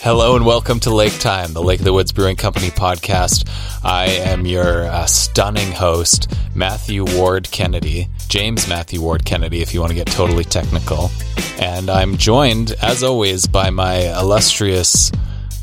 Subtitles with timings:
[0.00, 3.48] Hello and welcome to Lake Time, the Lake of the Woods Brewing Company podcast.
[3.84, 9.80] I am your uh, stunning host, Matthew Ward Kennedy, James Matthew Ward Kennedy, if you
[9.80, 11.10] want to get totally technical.
[11.58, 15.12] And I'm joined, as always, by my illustrious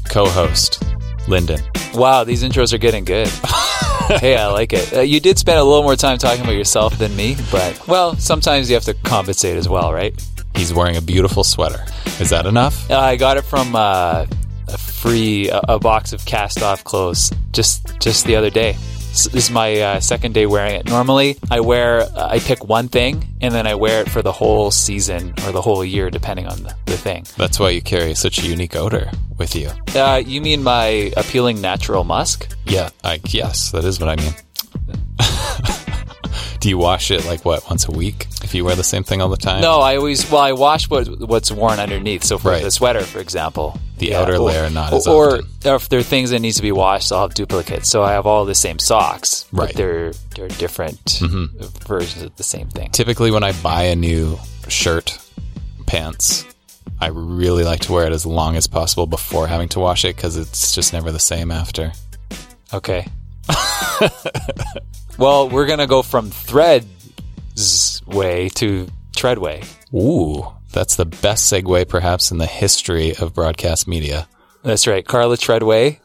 [0.07, 0.83] co host,
[1.27, 1.61] Lyndon.
[1.95, 3.27] Wow, these intros are getting good.
[4.19, 4.93] hey, I like it.
[4.93, 8.15] Uh, you did spend a little more time talking about yourself than me, but well,
[8.17, 10.13] sometimes you have to compensate as well, right?
[10.59, 11.85] He's wearing a beautiful sweater.
[12.19, 12.91] Is that enough?
[12.91, 14.25] Uh, I got it from uh,
[14.67, 18.73] a free a, a box of cast off clothes just just the other day.
[18.73, 20.85] This is my uh, second day wearing it.
[20.85, 24.69] Normally, I wear I pick one thing and then I wear it for the whole
[24.69, 27.25] season or the whole year, depending on the, the thing.
[27.37, 29.69] That's why you carry such a unique odor with you.
[29.95, 32.53] Uh, you mean my appealing natural musk?
[32.65, 34.33] Yeah, I, yes, that is what I mean.
[36.59, 39.21] Do you wash it like what once a week if you wear the same thing
[39.21, 39.61] all the time?
[39.61, 42.23] No, I always well, I wash what what's worn underneath.
[42.23, 42.61] So for Right.
[42.63, 45.47] the sweater, for example, The outer or- layer, not or, as or, often.
[45.65, 47.89] or if there are things that needs to be washed, I'll have duplicates.
[47.89, 49.69] So I have all the same socks, Right.
[49.69, 49.71] Mm-hmm.
[49.71, 51.19] But they're they're different
[51.87, 52.89] versions of the same thing.
[52.91, 54.37] Typically, when I buy a new
[54.67, 55.17] shirt,
[55.85, 56.43] pants,
[56.99, 60.15] I really like to wear it as long as possible before having to wash it
[60.17, 61.93] because it's just never the same after.
[62.73, 63.07] Okay.
[65.19, 69.61] well, we're gonna go from threads way to treadway.
[69.93, 74.27] Ooh, that's the best segue perhaps in the history of broadcast media.
[74.63, 75.05] That's right.
[75.05, 75.99] Carla Treadway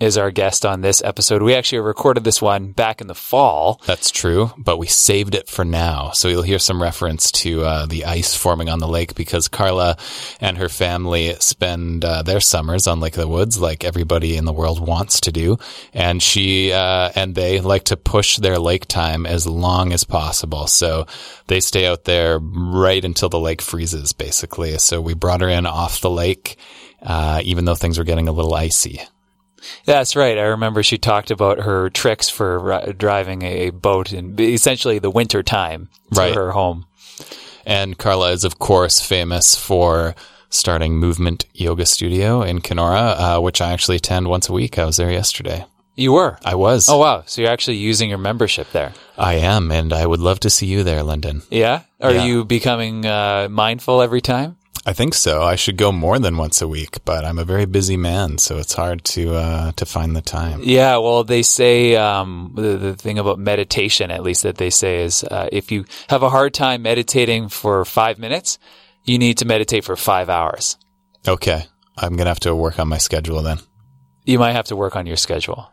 [0.00, 1.42] is our guest on this episode.
[1.42, 3.80] We actually recorded this one back in the fall.
[3.86, 6.12] That's true, but we saved it for now.
[6.12, 9.96] So you'll hear some reference to uh, the ice forming on the lake because Carla
[10.40, 14.44] and her family spend uh, their summers on Lake of the Woods like everybody in
[14.44, 15.58] the world wants to do.
[15.92, 20.68] And she uh, and they like to push their lake time as long as possible.
[20.68, 21.06] So
[21.48, 24.78] they stay out there right until the lake freezes, basically.
[24.78, 26.56] So we brought her in off the lake,
[27.02, 29.00] uh, even though things were getting a little icy.
[29.84, 30.38] That's right.
[30.38, 35.10] I remember she talked about her tricks for uh, driving a boat in essentially the
[35.10, 36.34] winter time to Right.
[36.34, 36.86] her home.
[37.66, 40.14] And Carla is, of course, famous for
[40.50, 44.78] starting Movement Yoga Studio in Kenora, uh, which I actually attend once a week.
[44.78, 45.66] I was there yesterday.
[45.94, 46.38] You were.
[46.44, 46.88] I was.
[46.88, 47.24] Oh wow!
[47.26, 48.92] So you're actually using your membership there.
[49.18, 51.42] I am, and I would love to see you there, Lyndon.
[51.50, 51.80] Yeah.
[52.00, 52.24] Are Yeah.
[52.24, 54.56] you becoming uh, mindful every time?
[54.86, 55.42] I think so.
[55.42, 58.58] I should go more than once a week, but I'm a very busy man, so
[58.58, 60.60] it's hard to uh, to find the time.
[60.62, 60.96] Yeah.
[60.98, 65.24] Well, they say um, the, the thing about meditation, at least that they say, is
[65.24, 68.58] uh, if you have a hard time meditating for five minutes,
[69.04, 70.76] you need to meditate for five hours.
[71.26, 71.64] Okay,
[71.96, 73.58] I'm gonna have to work on my schedule then.
[74.24, 75.70] You might have to work on your schedule.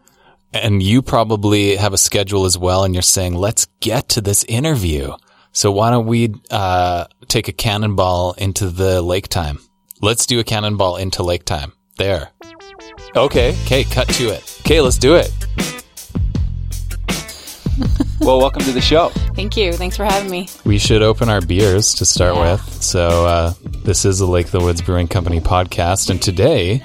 [0.54, 4.46] And you probably have a schedule as well, and you're saying, let's get to this
[4.46, 5.14] interview.
[5.56, 9.60] So why don't we uh, take a cannonball into the lake time?
[10.02, 11.72] Let's do a cannonball into lake time.
[11.98, 12.32] There.
[13.16, 13.56] Okay.
[13.64, 14.60] Okay, cut to it.
[14.66, 14.82] Okay.
[14.82, 15.32] Let's do it.
[18.20, 19.08] well, welcome to the show.
[19.34, 19.72] Thank you.
[19.72, 20.50] Thanks for having me.
[20.66, 22.52] We should open our beers to start Yeah.
[22.52, 22.84] with.
[22.84, 23.54] So uh,
[23.86, 26.84] this is the Lake of the Woods Brewing Company podcast, and today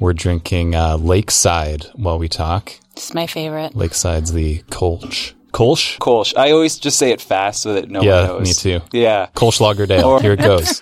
[0.00, 2.72] we're drinking uh, Lakeside while we talk.
[2.94, 3.76] It's my favorite.
[3.76, 5.34] Lakeside's the Kolsch.
[5.52, 5.98] Kolsch?
[5.98, 6.36] Kolsch.
[6.36, 8.64] I always just say it fast so that no Yeah, one knows.
[8.66, 8.84] me too.
[8.92, 9.28] Yeah.
[9.34, 10.04] Kolsch Lagerdale.
[10.04, 10.80] Or- Here it goes.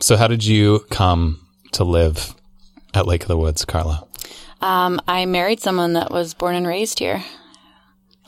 [0.00, 1.40] so, how did you come
[1.72, 2.34] to live
[2.94, 4.06] at Lake of the Woods, Carla?
[4.60, 7.22] Um, I married someone that was born and raised here,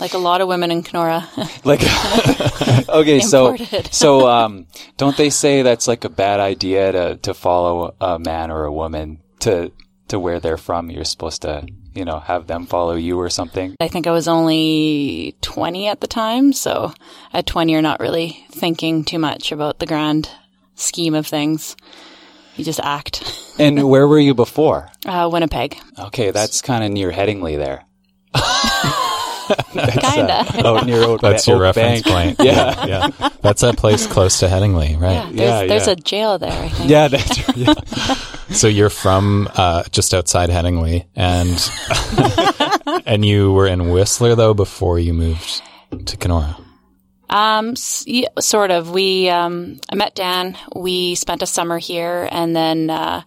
[0.00, 1.28] like a lot of women in Kenora.
[1.64, 1.80] Like,
[2.88, 3.56] okay, so
[3.90, 8.50] so um, don't they say that's like a bad idea to to follow a man
[8.50, 9.72] or a woman to
[10.08, 10.90] to where they're from?
[10.90, 11.66] You're supposed to,
[11.98, 13.74] you know, have them follow you or something.
[13.80, 16.92] I think I was only 20 at the time, so
[17.32, 20.30] at 20 you're not really thinking too much about the grand
[20.76, 21.76] scheme of things.
[22.56, 23.54] You just act.
[23.58, 24.88] And where were you before?
[25.04, 25.76] Uh, Winnipeg.
[25.98, 27.84] Okay, that's kind of near Headingley there.
[29.72, 30.44] Kinda.
[30.64, 32.36] Oh, near Oak, That's your Oak reference Bank.
[32.36, 32.46] point.
[32.46, 32.86] Yeah.
[32.86, 33.28] yeah.
[33.40, 35.14] That's a place close to Headingley, right?
[35.14, 35.92] Yeah, there's, Yeah, there's yeah.
[35.92, 36.90] a jail there, I think.
[36.90, 37.74] Yeah, that's yeah.
[38.50, 44.98] So you're from uh, just outside Headingley, and and you were in Whistler though before
[44.98, 45.60] you moved
[46.06, 46.56] to Kenora.
[47.28, 48.90] Um, s- yeah, sort of.
[48.90, 50.56] We, um, I met Dan.
[50.74, 53.20] We spent a summer here, and then uh,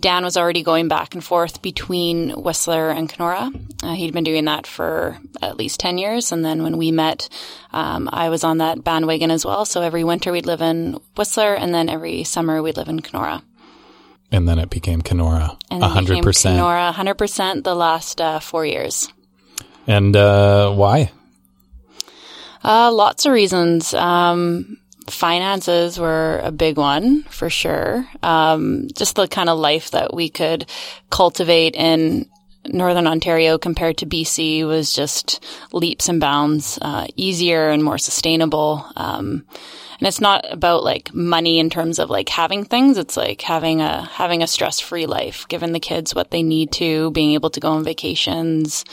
[0.00, 3.50] Dan was already going back and forth between Whistler and Kenora.
[3.82, 7.28] Uh, he'd been doing that for at least ten years, and then when we met,
[7.72, 9.64] um, I was on that bandwagon as well.
[9.64, 13.42] So every winter we'd live in Whistler, and then every summer we'd live in Kenora.
[14.32, 16.56] And then it became Kenora, And a then hundred became percent.
[16.56, 17.64] Kenora, hundred percent.
[17.64, 19.12] The last uh, four years.
[19.86, 21.10] And uh, why?
[22.62, 23.92] Uh, lots of reasons.
[23.92, 24.78] Um,
[25.10, 28.08] finances were a big one for sure.
[28.22, 30.66] Um, just the kind of life that we could
[31.10, 32.28] cultivate in
[32.66, 38.86] Northern Ontario compared to BC was just leaps and bounds uh, easier and more sustainable.
[38.96, 39.44] Um,
[39.98, 42.96] and it's not about like money in terms of like having things.
[42.96, 46.72] It's like having a having a stress free life, giving the kids what they need
[46.72, 48.84] to, being able to go on vacations,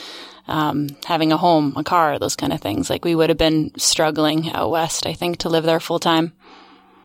[0.48, 2.88] um, having a home, a car, those kind of things.
[2.90, 6.32] Like we would have been struggling out west, I think, to live there full time.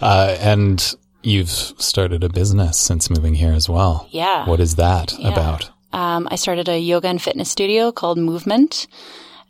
[0.01, 4.07] Uh, and you've started a business since moving here as well.
[4.11, 4.47] Yeah.
[4.47, 5.29] What is that Yeah.
[5.31, 5.69] about?
[5.93, 8.87] Um, I started a yoga and fitness studio called Movement.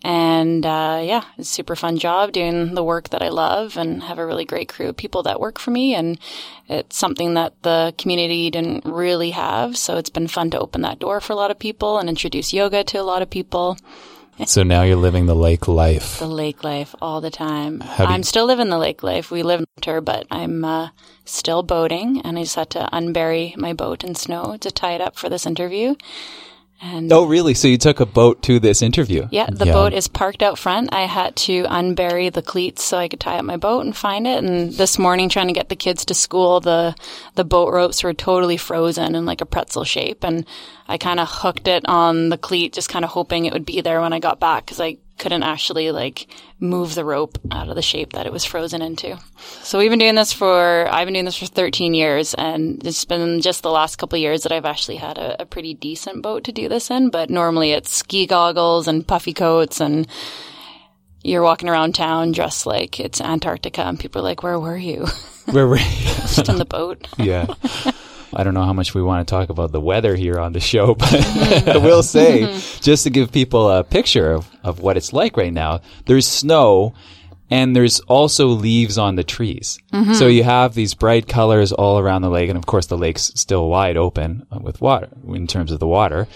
[0.03, 4.03] And uh, yeah, it's a super fun job doing the work that I love and
[4.03, 5.95] have a really great crew of people that work for me.
[5.95, 6.19] And
[6.67, 9.77] it's something that the community didn't really have.
[9.77, 12.51] So it's been fun to open that door for a lot of people and introduce
[12.53, 13.77] yoga to a lot of people.
[14.47, 16.17] So now you're living the lake life.
[16.19, 17.81] The lake life all the time.
[17.81, 19.29] you- I'm still living the lake life.
[19.31, 20.89] We live in winter, but I'm uh,
[21.23, 22.19] still boating.
[22.25, 25.29] And I just had to unbury my boat in snow to tie it up for
[25.29, 25.93] this interview.
[26.85, 27.53] And Oh, really?
[27.53, 29.27] So you took a boat to this interview?
[29.31, 29.71] Yeah, the Yeah.
[29.71, 30.93] boat is parked out front.
[30.93, 34.27] I had to unbury the cleats so I could tie up my boat and find
[34.27, 34.43] it.
[34.43, 36.93] And this morning, trying to get the kids to school, the
[37.35, 40.45] the boat ropes were totally frozen in like a pretzel shape, and
[40.89, 43.79] I kind of hooked it on the cleat, just kind of hoping it would be
[43.79, 46.27] there when I got back because I couldn't actually like
[46.59, 49.17] move the rope out of the shape that it was frozen into.
[49.61, 53.05] So we've been doing this for I've been doing this for 13 years, and it's
[53.05, 56.21] been just the last couple of years that I've actually had a, a pretty decent
[56.21, 57.09] boat to do this in.
[57.09, 60.07] But normally it's ski goggles and puffy coats, and
[61.23, 65.07] you're walking around town dressed like it's Antarctica, and people are like, "Where were you?"
[65.51, 65.83] Where were you?
[66.05, 67.07] just in the boat.
[67.17, 67.53] yeah.
[68.35, 70.59] I don't know how much we want to talk about the weather here on the
[70.59, 72.45] show, but I will say,
[72.81, 76.93] just to give people a picture of, of what it's like right now, there's snow
[77.49, 79.77] and there's also leaves on the trees.
[80.15, 82.49] So you have these bright colors all around the lake.
[82.49, 86.27] And of course, the lake's still wide open with water in terms of the water.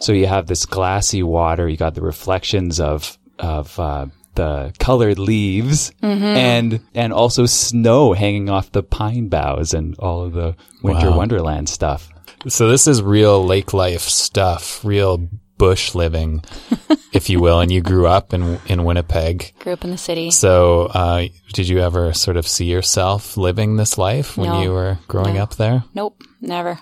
[0.00, 1.68] So you have this glassy water.
[1.68, 8.48] You got the reflections of, of, uh, the colored leaves and and also snow hanging
[8.50, 11.16] off the pine boughs and all of the winter Wow.
[11.18, 12.08] wonderland stuff.
[12.48, 16.42] So this is real lake life stuff, real bush living,
[17.12, 17.60] if you will.
[17.60, 19.52] And you grew up in in Winnipeg.
[19.60, 20.30] Grew up in the city.
[20.30, 24.62] So uh, did you ever sort of see yourself living this life when No.
[24.62, 25.42] you were growing No.
[25.44, 25.84] up there?
[25.94, 26.78] Nope, never.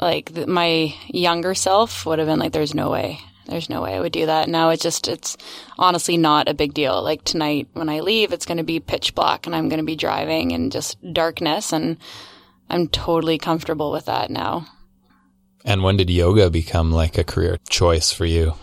[0.00, 3.94] Like th- my younger self would have been like, "There's no way." There's no way
[3.94, 4.48] I would do that.
[4.48, 5.36] Now it's just, it's
[5.78, 7.02] honestly not a big deal.
[7.02, 9.86] Like tonight when I leave, it's going to be pitch black and I'm going to
[9.86, 11.96] be driving in just darkness and
[12.68, 14.66] I'm totally comfortable with that now.
[15.64, 18.54] And when did yoga become like a career choice for you?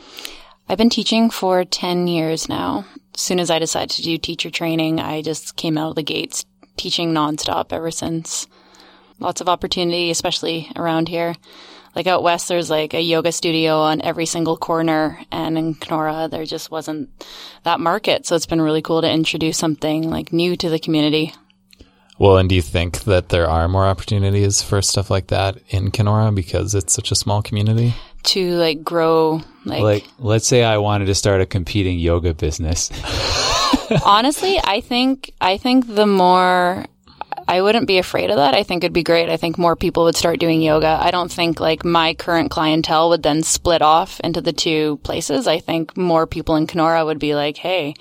[0.69, 2.85] I've been teaching for 10 years now.
[3.15, 6.03] As soon as I decided to do teacher training, I just came out of the
[6.03, 6.45] gates
[6.75, 8.47] teaching nonstop ever since.
[9.19, 11.35] Lots of opportunity, especially around here.
[11.97, 16.27] Like out west, there's like a yoga studio on every single corner, and in Kenora,
[16.29, 17.09] there just wasn't
[17.63, 18.27] that market.
[18.27, 21.33] So it's been really cool to introduce something like new to the community.
[22.19, 25.89] Well, and do you think that there are more opportunities for stuff like that in
[25.89, 27.95] Kenora because it's such a small community?
[28.25, 32.91] To like grow, like, Like, let's say I wanted to start a competing yoga business.
[34.05, 36.85] honestly, I think I think the more
[37.47, 38.53] I wouldn't be afraid of that.
[38.53, 39.29] I think it'd be great.
[39.29, 40.99] I think more people would start doing yoga.
[41.01, 45.47] I don't think like my current clientele would then split off into the two places.
[45.47, 47.93] I think more people in Kenora would be like, "Hey,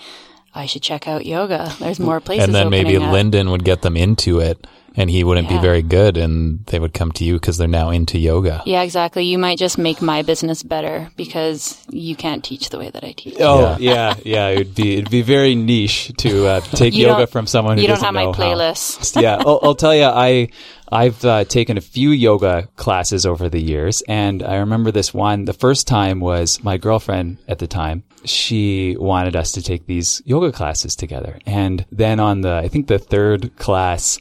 [0.55, 1.73] I should check out yoga.
[1.79, 5.11] There's more places." and then maybe opening up." Lyndon would get them into it and
[5.11, 8.19] he wouldn't be very good and they would come to you because they're now into
[8.19, 8.63] yoga.
[8.65, 9.25] Yeah, exactly.
[9.25, 13.13] You might just make my business better because you can't teach the way that I
[13.13, 13.37] teach.
[13.39, 14.49] Oh, yeah, yeah.
[14.49, 17.89] It'd be it'd be very niche to uh, take You yoga from someone who you
[17.89, 19.21] don't have my playlist.
[19.21, 20.49] yeah, I'll, I'll tell you, I
[20.91, 25.45] I've uh, taken a few yoga classes over the years, and I remember this one.
[25.45, 28.05] The first time was my girlfriend at the time.
[28.25, 32.87] She wanted us to take these yoga classes together, and then on the I think
[32.87, 34.19] the third class.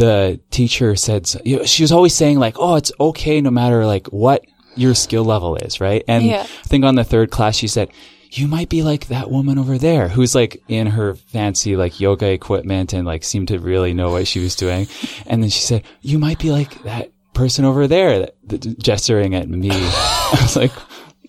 [0.00, 3.84] The teacher said you know, she was always saying like, "Oh, it's okay no matter
[3.84, 6.40] like what your skill level is, right?" And Yeah.
[6.42, 7.90] I think on the third class she said,
[8.32, 12.28] you might be like that woman over there who's like in her fancy like yoga
[12.30, 14.86] equipment and like seemed to really know what she was doing.
[15.26, 19.34] And then she said, you might be like that person over there, that, that- gesturing
[19.34, 19.70] at me.
[19.72, 20.70] I was like,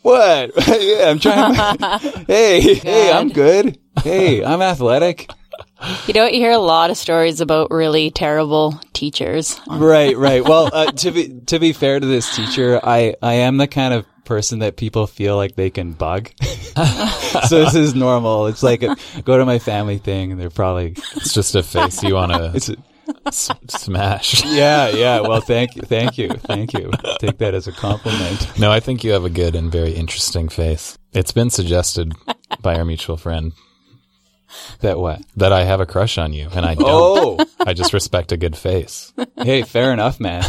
[0.04, 0.52] what?
[0.80, 1.56] yeah, I'm trying.
[2.28, 3.80] hey, hey, I'm good.
[4.04, 5.30] Hey, I'm athletic.
[6.08, 9.60] You know, you hear a lot of stories about really terrible teachers.
[9.72, 10.44] Right, right.
[10.44, 13.94] Well, uh, to be to be fair to this teacher, I I am the kind
[13.94, 16.30] of person that people feel like they can bug.
[17.48, 18.48] so this is normal.
[18.48, 22.04] It's like a, go to my family thing, and they're probably It's just a face
[22.04, 22.78] you want to
[23.26, 24.46] s- smash.
[24.46, 25.22] Yeah, yeah.
[25.22, 26.92] Well, thank you, thank you, thank you.
[27.20, 28.60] Take that as a compliment.
[28.60, 30.98] No, I think you have a good and very interesting face.
[31.14, 32.14] It's been suggested
[32.62, 33.54] by our mutual friend
[34.82, 35.22] That what?
[35.38, 36.88] that I have a crush on you, and I don't.
[36.90, 39.14] Oh, I just respect a good face.
[39.38, 40.44] hey, fair enough, man.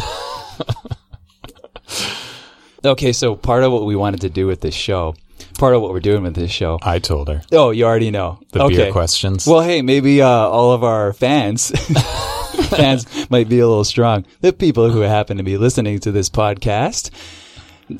[2.85, 5.15] okay, so part of what we wanted to do with this show,
[5.57, 6.79] part of what we're doing with this show.
[6.81, 8.75] I told her Oh, you already know the okay.
[8.75, 9.45] beer questions.
[9.47, 11.69] Well, hey, maybe uh, all of our fans
[12.69, 14.25] fans might be a little strong.
[14.41, 17.09] The people who happen to be listening to this podcast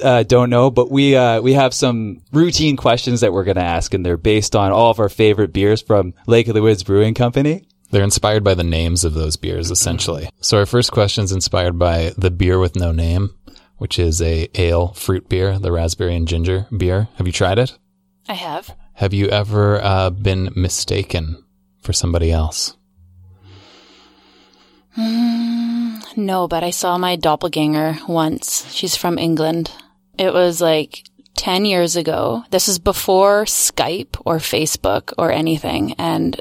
[0.01, 3.63] uh, don't know, but we uh, we have some routine questions that we're going to
[3.63, 6.83] ask, and they're based on all of our favorite beers from Lake of the Woods
[6.83, 7.65] Brewing Company.
[7.91, 10.27] They're inspired by the names of those beers, essentially.
[10.41, 13.35] So our first question is inspired by the beer with no name,
[13.77, 17.09] which is a ale fruit beer, the raspberry and ginger beer.
[17.17, 17.77] Have you tried it?
[18.27, 18.75] I have.
[18.93, 21.43] Have you ever uh, been mistaken
[21.81, 22.75] for somebody else?
[24.97, 28.71] Mm, no, but I saw my doppelganger once.
[28.73, 29.71] She's from England.
[30.17, 31.03] It was like
[31.35, 32.43] 10 years ago.
[32.51, 35.93] This is before Skype or Facebook or anything.
[35.93, 36.39] And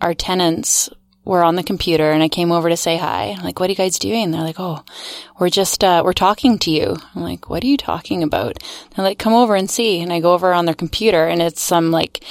[0.00, 0.90] our tenants
[1.24, 3.34] were on the computer and I came over to say hi.
[3.36, 4.30] I'm like, what are you guys doing?
[4.30, 4.84] They're like, oh,
[5.38, 6.96] we're just, uh, we're talking to you.
[7.14, 8.58] I'm like, what are you talking about?
[8.94, 10.00] They're like, come over and see.
[10.00, 12.22] And I go over on their computer and it's some like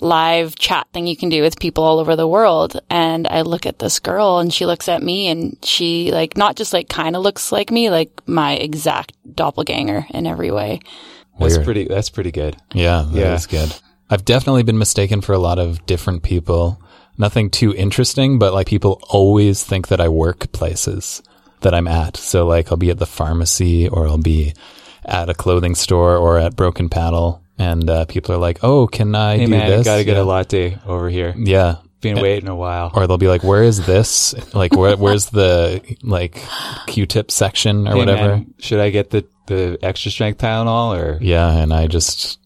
[0.00, 2.78] live chat thing you can do with people all over the world.
[2.90, 6.56] And I look at this girl and she looks at me and she like, not
[6.56, 10.80] just like kind of looks like me, like my exact doppelganger in every way.
[11.38, 11.64] That's Weird.
[11.64, 11.84] pretty.
[11.86, 12.56] That's pretty good.
[12.74, 13.60] Yeah, that is Yeah.
[13.66, 13.74] good.
[14.10, 16.78] I've definitely been mistaken for a lot of different people.
[17.18, 21.22] Nothing too interesting, but like people always think that I work places
[21.60, 22.16] that I'm at.
[22.16, 24.54] So like I'll be at the pharmacy or I'll be
[25.04, 29.14] at a clothing store or at Broken Paddle and uh, people are like, "Oh, can
[29.14, 30.22] I Hey do man, this?" gotta get yeah.
[30.22, 31.34] a latte over here.
[31.36, 31.76] Yeah.
[32.00, 32.90] Been waiting a while.
[32.94, 34.34] Or they'll be like, "Where is this?
[34.54, 36.42] Like where where's the like
[36.88, 41.18] Q-tip section or Hey, whatever?" man, should I get the the extra strength Tylenol or?
[41.22, 42.40] Yeah, and I just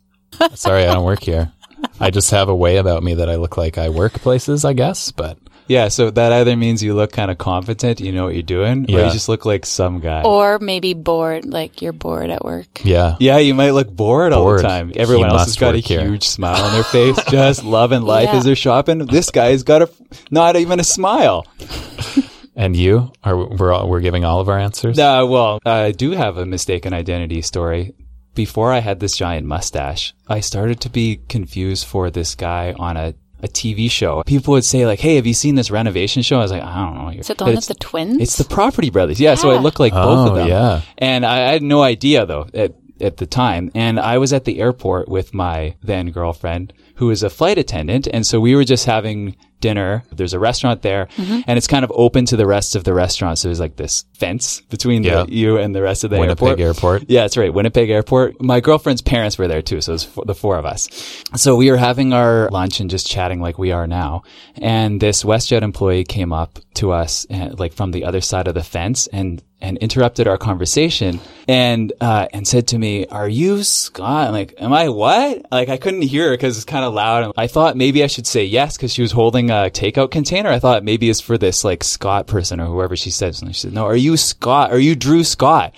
[0.54, 1.52] sorry, I don't work here.
[2.00, 4.72] I just have a way about me that I look like I work places, I
[4.74, 5.38] guess, but
[5.68, 8.84] Yeah, so that either means you look kind of competent, you know what you're doing,
[8.88, 10.22] or you just look like some guy.
[10.22, 12.84] Or maybe bored, like you're bored at work.
[12.84, 13.16] yeah.
[13.18, 14.92] yeah, you might look bored, all the time.
[14.94, 16.02] Everyone He else has got a here.
[16.02, 18.36] huge smile on their face, just loving life Yeah.
[18.36, 18.98] as they're shopping.
[19.06, 19.90] This guy's got a
[20.30, 21.46] not even a smile.
[22.58, 24.98] And you are we're all, we're giving all of our answers?
[24.98, 27.92] Uh, well, I do have a mistaken identity story.
[28.36, 32.96] Before I had this giant mustache, I started to be confused for this guy on
[32.96, 34.22] a, a TV show.
[34.24, 36.76] People would say like, "Hey, have you seen this renovation show?" I was like, "I
[36.84, 38.20] don't know." Is it the one with the twins?
[38.22, 39.18] It's the Property Brothers.
[39.18, 39.60] Yeah, so I Yeah.
[39.60, 40.48] look like both of Oh, them.
[40.48, 40.82] yeah.
[40.98, 43.70] And I, I had no idea though at, at the time.
[43.74, 48.06] And I was at the airport with my then girlfriend who is a flight attendant.
[48.12, 50.02] And so we were just having dinner.
[50.12, 53.38] There's a restaurant there and it's kind of open to the rest of the restaurant.
[53.38, 56.60] So there's like this fence between the, you and the rest of the Winnipeg airport.
[56.60, 57.10] Airport.
[57.10, 57.52] Yeah, that's right.
[57.52, 58.40] Winnipeg Airport.
[58.40, 60.88] My girlfriend's parents were there too, so it was f- the four of us.
[61.36, 64.22] So we were having our lunch and just chatting like we are now.
[64.56, 68.54] And this WestJet employee came up to us, uh, like from the other side of
[68.54, 73.62] the fence, and and interrupted our conversation and uh, and said to me, "Are you
[73.62, 76.92] Scott?" I'm like, "Am I what?" Like I couldn't hear her because it's kind of
[76.92, 77.24] loud.
[77.24, 80.50] And I thought maybe I should say yes because she was holding a takeout container.
[80.50, 83.36] I thought maybe it's for this like Scott person or whoever she said.
[83.40, 84.72] And she said, "No, are you Scott?
[84.72, 85.74] Are you Drew Scott?"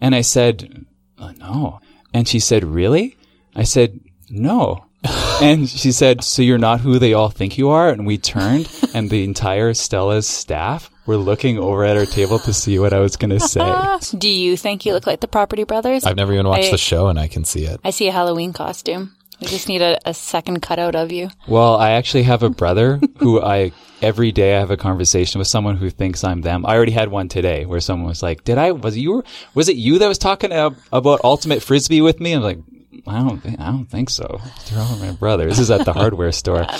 [0.00, 0.86] And I said,
[1.18, 1.80] uh, no.
[2.14, 3.16] And she said, really?
[3.54, 4.00] I said,
[4.30, 4.86] no.
[5.42, 7.90] and she said, so you're not who they all think you are?
[7.90, 12.52] And we turned and the entire Stella's staff were looking over at our table to
[12.52, 14.16] see what I was going to say.
[14.18, 16.04] Do you think you look like the Property Brothers?
[16.04, 17.80] I've never even watched I- the show and I can see it.
[17.84, 19.14] I see a Halloween costume.
[19.40, 21.30] We just need a, a second cutout of you.
[21.48, 25.48] Well, I actually have a brother who I, every day I have a conversation with
[25.48, 26.66] someone who thinks I'm them.
[26.66, 29.76] I already had one today where someone was like, did I, was you, was it
[29.76, 32.32] you that was talking about ultimate frisbee with me?
[32.32, 32.58] I'm like,
[33.06, 34.40] I don't think, I don't think so.
[34.68, 35.46] They're all my brother.
[35.46, 36.66] This is at the hardware store.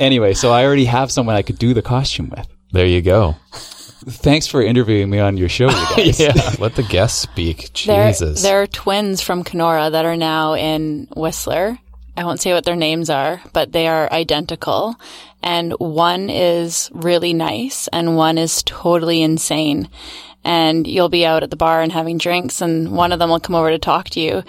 [0.00, 2.48] Anyway, so I already have someone I could do the costume with.
[2.72, 3.36] There you go.
[4.06, 6.20] Thanks for interviewing me on your show, you guys.
[6.20, 6.32] Yeah.
[6.58, 7.72] Let the guests speak.
[7.72, 8.42] Jesus.
[8.42, 11.78] there are twins from Kenora that are now in Whistler.
[12.16, 14.96] I won't say what their names are, but they are identical.
[15.42, 19.88] And one is really nice and one is totally insane.
[20.44, 23.38] And you'll be out at the bar and having drinks and one of them will
[23.40, 24.42] come over to talk to you.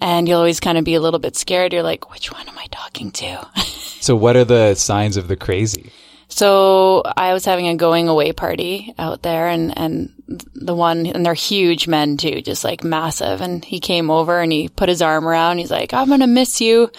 [0.00, 1.72] And you'll always kind of be a little bit scared.
[1.72, 3.46] You're like, which one am I talking to?
[4.04, 5.90] So what are the signs of the crazy?
[6.34, 10.12] So I was having a going away party out there and, and
[10.52, 13.40] the one, and they're huge men too, just like massive.
[13.40, 15.58] And he came over and he put his arm around.
[15.58, 16.90] He's like, I'm going to miss you.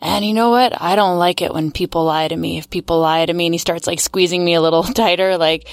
[0.00, 0.80] And you know what?
[0.80, 2.56] I don't like it when people lie to me.
[2.56, 5.68] If people lie to me and he starts like squeezing me a little tighter, like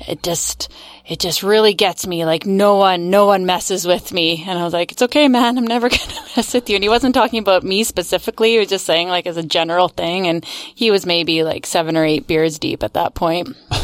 [0.00, 0.70] it just,
[1.06, 2.24] it just really gets me.
[2.24, 4.44] Like no one, no one messes with me.
[4.46, 5.56] And I was like, it's okay, man.
[5.58, 6.76] I'm never going to mess with you.
[6.76, 8.52] And he wasn't talking about me specifically.
[8.52, 10.26] He was just saying like as a general thing.
[10.26, 13.48] And he was maybe like seven or eight beers deep at that point.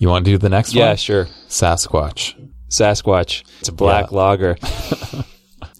[0.00, 0.96] You want to do the next Yeah, one?
[0.96, 1.26] sure.
[1.48, 2.34] Sasquatch.
[2.68, 3.44] Sasquatch.
[3.60, 4.16] It's a black Yeah.
[4.16, 4.56] lager.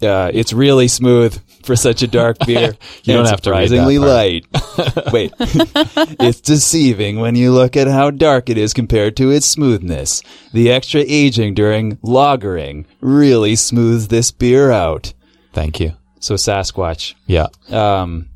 [0.01, 2.75] uh, it's really smooth for such a dark beer.
[3.03, 4.45] You don't And have to read that surprisingly light.
[5.11, 10.21] Wait, it's deceiving when you look at how dark it is compared to its smoothness.
[10.53, 15.13] The extra aging during lagering really smooths this beer out.
[15.53, 15.93] Thank you.
[16.19, 17.13] So Sasquatch.
[17.27, 17.47] Yeah.
[17.69, 18.29] Um,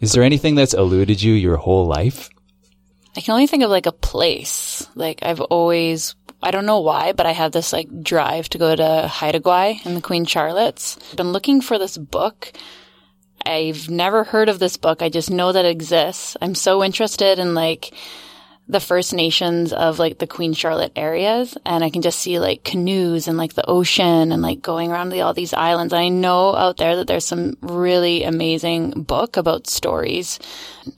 [0.00, 2.30] is there anything that's eluded you your whole life?
[3.16, 4.86] I can only think of like a place.
[4.94, 8.74] Like I've always, I don't know why, but I have this like drive to go
[8.76, 10.96] to Haida Gwaii in the Queen Charlotte's.
[11.10, 12.52] I've been looking for this book.
[13.44, 15.02] I've never heard of this book.
[15.02, 16.36] I just know that it exists.
[16.40, 17.92] I'm so interested in like
[18.68, 22.62] the First Nations of like the Queen Charlotte areas, and I can just see like
[22.62, 25.92] canoes and like the ocean and like going around the, all these islands.
[25.92, 30.38] I know out there that there's some really amazing book about stories.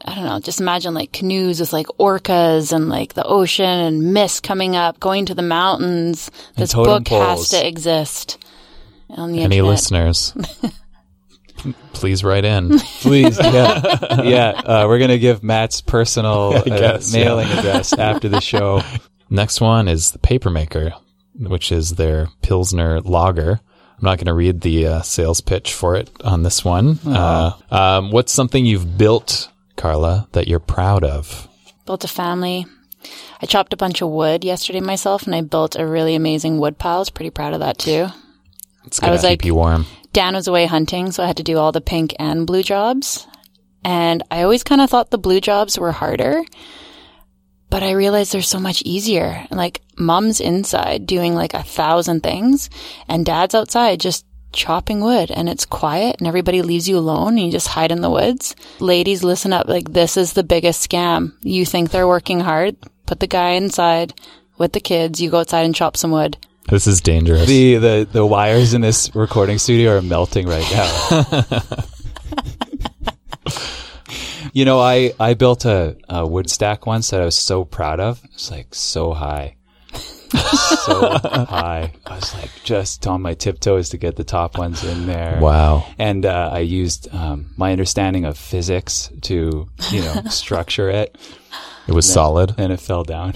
[0.05, 4.13] I don't know, just imagine like canoes with like orcas and like the ocean and
[4.13, 6.31] mist coming up, going to the mountains.
[6.57, 8.37] This book has to exist
[9.09, 9.65] on the Any internet.
[9.71, 10.35] listeners?
[11.93, 12.79] Please write in.
[13.01, 14.51] Please, yeah, yeah.
[14.51, 18.83] Uh, we're gonna give Matt's personal uh, guess, mailing address after the show.
[19.31, 20.93] Next one is the Papermaker,
[21.39, 23.61] which is their Pilsner Lager.
[23.99, 26.99] I'm not going to read the uh, sales pitch for it on this one.
[27.07, 31.47] Uh, um, what's something you've built, Carla, that you're proud of?
[31.87, 32.67] built a family.
[33.41, 36.79] I chopped a bunch of wood yesterday myself and I built a really amazing wood
[36.79, 36.97] pile.
[36.97, 38.07] I was pretty proud of that too.
[38.85, 39.87] It's I going was to like- keep you warm.
[40.13, 43.27] Dan was away hunting, so I had to do all the pink and blue jobs.
[43.85, 46.43] And I always kind of thought the blue jobs were harder,
[47.71, 49.47] but I realized they're so much easier.
[49.51, 52.71] Like mom's inside doing like a thousand things
[53.09, 57.47] and dad's outside just chopping wood and it's quiet and everybody leaves you alone and
[57.47, 58.55] you just hide in the woods.
[58.79, 59.67] Ladies, listen up.
[59.69, 61.33] Like this is the biggest scam.
[61.43, 62.77] You think they're working hard.
[63.07, 64.15] Put the guy inside
[64.59, 65.21] with the kids.
[65.21, 66.37] You go outside and chop some wood.
[66.69, 67.47] This is dangerous.
[67.47, 71.25] The, the the wires in this recording studio are melting right now.
[74.53, 78.01] you know, I I built a, a wood stack once that I was so proud
[78.01, 78.23] of.
[78.33, 79.57] It's like so high.
[79.93, 81.93] so high.
[82.07, 85.39] I was like just on my tiptoes to get the top ones in there.
[85.41, 85.85] wow.
[85.99, 91.19] And uh, I used um, my understanding of physics to, you know, structure it,
[91.87, 92.55] It was solid.
[92.57, 93.35] and it fell down.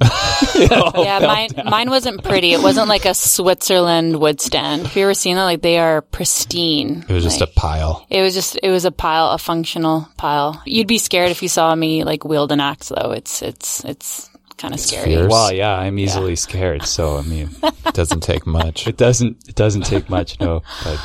[0.56, 2.52] yeah, mine mine wasn't pretty.
[2.52, 4.86] It wasn't like a Switzerland wood stand.
[4.86, 5.44] Have you ever seen that?
[5.44, 7.04] Like they are pristine.
[7.08, 8.04] It was just a pile.
[8.10, 10.60] It was just it was a pile, a functional pile.
[10.66, 13.12] You'd be scared if you saw me like wield an axe though.
[13.12, 15.04] It's it's it's kind of scary.
[15.14, 15.30] fierce.
[15.30, 16.82] Well, yeah, I'm easily scared.
[16.84, 18.86] So I mean, It doesn't take much.
[18.88, 20.62] it doesn't it doesn't take much, no.
[20.82, 21.00] But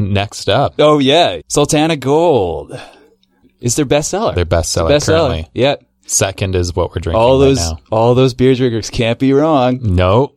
[0.00, 2.78] Next up, oh yeah, Sultana Gold
[3.60, 4.36] is their bestseller.
[4.36, 5.06] their bestseller bestseller.
[5.06, 5.50] currently.
[5.54, 5.74] Yeah,
[6.08, 7.78] Second is what we're drinking All those now.
[7.92, 9.78] all those beer drinkers can't be wrong.
[9.82, 10.34] No.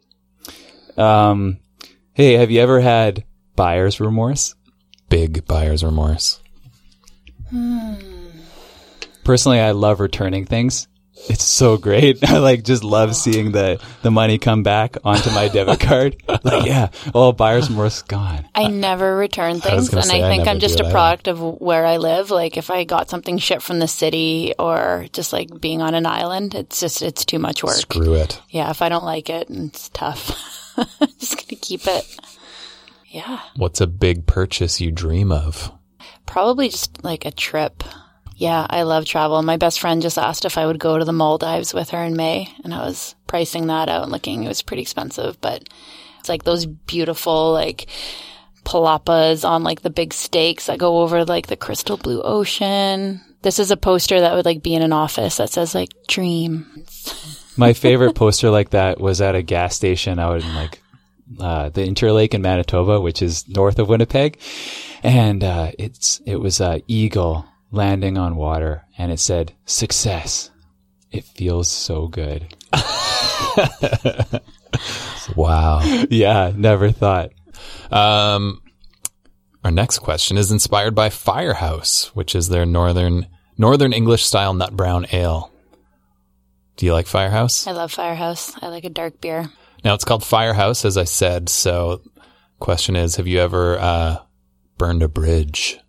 [0.97, 1.59] Um,
[2.13, 3.23] hey, have you ever had
[3.55, 4.53] buyer's remorse?
[5.09, 6.39] Big buyer's remorse.
[9.23, 10.87] Personally, I love returning things.
[11.29, 12.23] It's so great.
[12.29, 16.21] I like just love seeing the the money come back onto my debit card.
[16.27, 18.47] Like, yeah, oh, buyer's remorse gone.
[18.55, 21.41] I never return things, gonna and I I think never I'm just a product of
[21.41, 22.31] where I live.
[22.31, 26.05] Like if I got something shipped from the city or just like being on an
[26.05, 27.75] island, it's just it's too much work.
[27.75, 28.41] Screw it.
[28.49, 30.27] Yeah, if I don't like it, it's tough.
[31.19, 32.19] just gonna keep it.
[33.07, 33.41] Yeah.
[33.57, 35.71] What's a big purchase you dream of?
[36.25, 37.83] Probably just like a trip.
[38.41, 39.39] Yeah, I love travel.
[39.43, 42.15] My best friend just asked if I would go to the Maldives with her in
[42.15, 44.43] May, and I was pricing that out and looking.
[44.43, 45.69] It was pretty expensive, but
[46.19, 47.85] it's like those beautiful like
[48.65, 53.21] palapas on like the big stakes that go over like the crystal blue ocean.
[53.43, 56.65] This is a poster that would like be in an office that says like dream.
[57.57, 60.81] My favorite poster like that was at a gas station out in like
[61.39, 64.39] uh, the Interlake in Manitoba, which is north of Winnipeg,
[65.03, 70.51] and uh, it's it was a eagle landing on water, and it said "success."
[71.11, 72.55] It feels so good.
[75.35, 75.81] Wow.
[76.09, 77.31] yeah, never thought.
[77.91, 78.61] Um,
[79.63, 84.75] our next question is inspired by Firehouse, which is their northern Northern English style nut
[84.75, 85.51] brown ale.
[86.77, 87.67] Do you like Firehouse?
[87.67, 88.53] I love Firehouse.
[88.61, 89.49] I like a dark beer.
[89.83, 91.49] Now it's called Firehouse, as I said.
[91.49, 92.01] So,
[92.59, 94.17] question is, have you ever uh,
[94.77, 95.79] burned a bridge?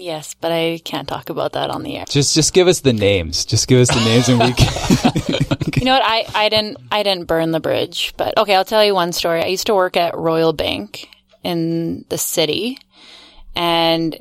[0.00, 2.04] Yes, but I can't talk about that on the air.
[2.08, 3.44] Just just give us the names.
[3.44, 4.72] Just give us the names and we can
[5.76, 6.02] You know what?
[6.04, 9.42] I, I didn't I didn't burn the bridge, but okay, I'll tell you one story.
[9.42, 11.08] I used to work at Royal Bank
[11.42, 12.78] in the city,
[13.56, 14.20] and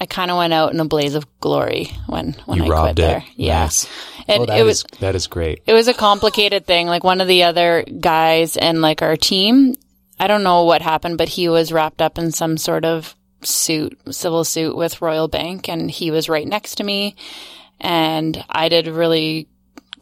[0.00, 2.96] I kind of went out in a blaze of glory when when You I robbed
[2.96, 3.08] quit it.
[3.08, 3.24] there.
[3.36, 3.88] Yeah, Nice.
[4.28, 5.62] and Oh, that it was is- that is great.
[5.66, 6.86] it was a complicated thing.
[6.88, 9.74] Like one of the other guys in like our team,
[10.18, 13.98] I don't know what happened, but he was wrapped up in some sort of suit,
[14.10, 17.16] civil suit with Royal Bank, and he was right next to me.
[17.80, 19.48] And I did a really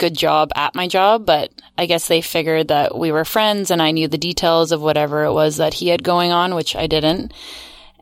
[0.01, 3.83] good job at my job, but I guess they figured that we were friends and
[3.83, 6.87] I knew the details of whatever it was that he had going on, which I
[6.87, 7.33] didn't.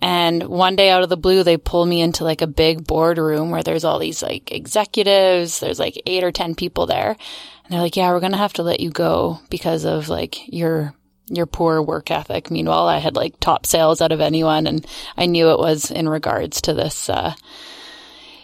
[0.01, 3.51] And one day out of the blue, they pull me into like a big boardroom
[3.51, 5.59] where there's all these like executives.
[5.59, 7.16] There's like eight or 10 people there.
[7.64, 10.53] And they're like, yeah, we're going to have to let you go because of like
[10.53, 10.94] your,
[11.29, 12.51] your poor work ethic.
[12.51, 14.87] Meanwhile, I had like top sales out of anyone and
[15.17, 17.35] I knew it was in regards to this, uh,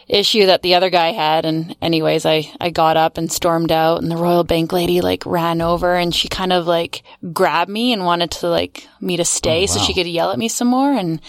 [0.09, 1.44] issue that the other guy had.
[1.44, 5.25] And anyways, I, I got up and stormed out and the Royal Bank lady like
[5.27, 9.25] ran over and she kind of like grabbed me and wanted to like me to
[9.25, 10.92] stay so she could yell at me some more.
[10.92, 11.20] And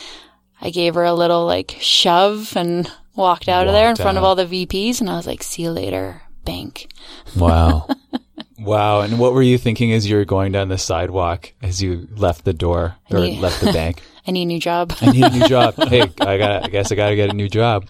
[0.62, 4.18] I gave her a little like shove and walked out of there in Walked front
[4.18, 5.00] of all the VPs.
[5.00, 6.90] And I was like, see you later, bank.
[7.36, 7.88] Wow.
[8.60, 9.02] Wow.
[9.02, 12.46] And what were you thinking as you were going down the sidewalk as you left
[12.46, 13.40] the door or Yeah.
[13.40, 14.02] left the bank?
[14.28, 14.94] I need a new job.
[15.02, 15.76] I need a new job.
[15.90, 16.64] Hey, I got.
[16.66, 17.86] I guess I got to get a new job.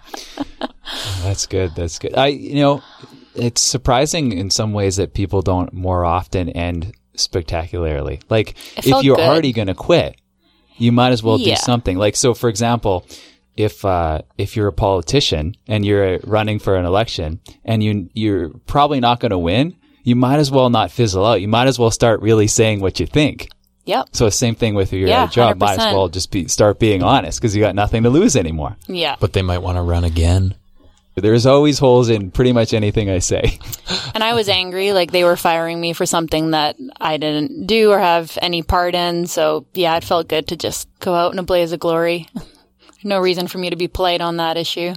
[1.24, 1.76] That's good.
[1.76, 2.14] That's good.
[2.16, 2.82] I, you know,
[3.36, 8.20] it's surprising in some ways that people don't more often end spectacularly.
[8.30, 9.26] Like, if you're good.
[9.28, 10.16] already going to quit,
[10.78, 11.98] you might as well do something.
[11.98, 13.06] Like, so for example,
[13.56, 18.50] if uh, if you're a politician and you're running for an election and you you're
[18.68, 21.42] probably not going to win, you might as well not fizzle out.
[21.42, 23.50] You might as well start really saying what you think.
[23.86, 24.08] yep.
[24.14, 25.58] So same thing with your uh, Yeah, job.
[25.60, 28.78] Might as well just be start being honest because you got nothing to lose anymore.
[28.88, 29.18] Yeah.
[29.20, 30.56] but they might want to run again.
[31.18, 33.60] There's always holes in pretty much anything I say.
[34.16, 37.92] And I was angry, like they were firing me for something that I didn't do
[37.92, 39.28] or have any part in.
[39.28, 42.28] So yeah, it felt good to just go out in a blaze of glory.
[43.04, 44.94] no reason for me to be polite on that issue.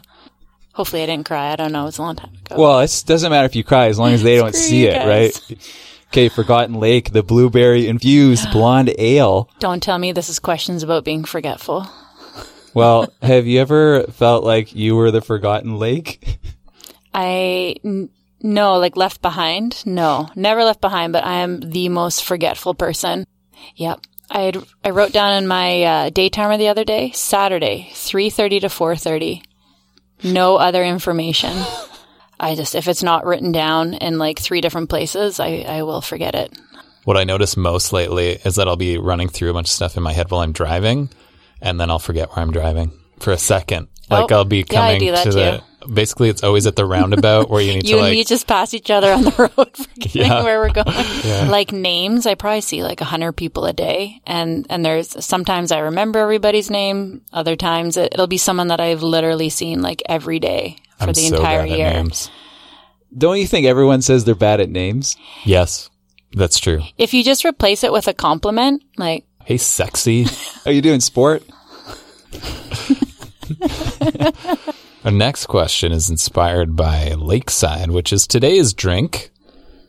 [0.79, 1.51] Hopefully I didn't cry.
[1.51, 1.83] I don't know.
[1.83, 2.55] It was a long time ago.
[2.57, 5.07] Well, it doesn't matter if you cry as long as they don't see it, guys.
[5.51, 5.69] right?
[6.13, 9.51] Okay, Forgotten Lake, the blueberry infused blonde ale.
[9.59, 11.85] don't tell me this is questions about being forgetful.
[12.75, 16.39] Well, have you ever felt like you were the Forgotten Lake?
[17.13, 18.11] I n-
[18.41, 19.85] no, like left behind.
[19.85, 21.13] No, never left behind.
[21.13, 23.27] But I am the most forgetful person.
[23.75, 23.99] Yep.
[24.31, 24.53] I
[24.85, 28.69] I wrote down in my uh, day timer the other day, Saturday, three thirty to
[28.69, 29.43] four thirty.
[30.23, 31.57] No other information.
[32.41, 36.01] I just if it's not written down in like three different places, I, I will
[36.01, 36.57] forget it.
[37.05, 39.97] What I notice most lately is that I'll be running through a bunch of stuff
[39.97, 41.09] in my head while I'm driving,
[41.61, 43.89] and then I'll forget where I'm driving for a second.
[44.11, 45.63] Oh, like Oh, I'll be coming that to the.
[45.93, 48.27] Basically, it's always at the roundabout where you need You to and me like.
[48.27, 50.43] just pass each other on the road, forgetting Yeah.
[50.43, 51.49] where we're going.
[51.51, 55.71] Like names, I probably see like a hundred people a day, and and there's sometimes
[55.73, 57.23] I remember everybody's name.
[57.33, 61.13] Other times it, it'll be someone that I've literally seen like every day for I'm
[61.13, 61.91] the so entire bad at year.
[61.93, 62.31] names.
[63.17, 65.17] Don't you think everyone says they're bad at names?
[65.45, 65.89] Yes,
[66.33, 66.83] that's true.
[66.99, 70.27] If you just replace it with a compliment, like Hey, sexy.
[70.67, 71.43] Are you doing sport?
[75.09, 79.31] Our next question is inspired by Lakeside, which is today's drink,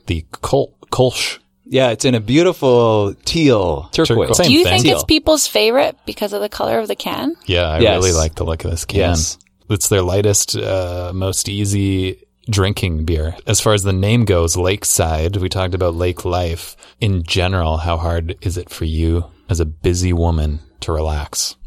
[0.08, 1.40] the Kol- Kolsch.
[1.66, 4.30] Yeah, it's in a beautiful teal turquoise.
[4.30, 4.48] Turquoise.
[4.48, 4.82] do you thing.
[4.82, 7.36] think it's people's favorite because of the color of the can?
[7.48, 7.96] Yeah, I Yes.
[8.02, 9.00] really like the look of this can.
[9.00, 9.38] Yes.
[9.70, 13.36] It's their lightest, uh, most easy drinking beer.
[13.46, 16.78] As far as the name goes, Lakeside, we talked about lake life.
[17.02, 21.58] In general, how hard is it for you as a busy woman to relax?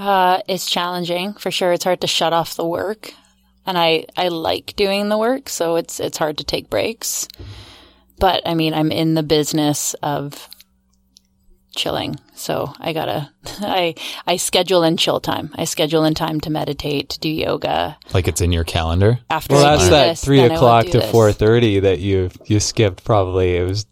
[0.00, 1.72] Uh, it's challenging for sure.
[1.72, 3.12] It's hard to shut off the work,
[3.66, 7.28] and I I like doing the work, so it's it's hard to take breaks.
[8.18, 10.48] But I mean, I'm in the business of
[11.76, 13.94] chilling, so I gotta I
[14.26, 15.50] I schedule in chill time.
[15.54, 17.98] I schedule in time to meditate, to do yoga.
[18.14, 19.18] Like it's in your calendar?
[19.28, 21.98] After Well, I that's that this, three then I will o'clock to four thirty that
[21.98, 23.04] you you skipped.
[23.04, 23.84] Probably it was.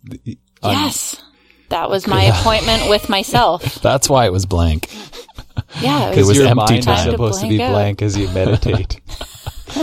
[0.62, 1.22] Yes,
[1.68, 3.74] that was my appointment with myself.
[3.82, 4.88] That's why it was blank.
[5.80, 6.98] Yeah, it It was, was empty mind time.
[6.98, 7.70] is to supposed to, blank be out.
[7.72, 9.00] blank as you meditate.